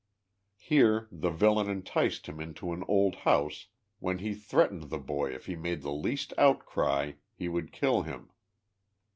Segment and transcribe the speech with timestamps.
[0.57, 3.67] Here the villian enticed him into an old house
[3.99, 8.31] when he threatened the boy if he made the least outciy he would kill him.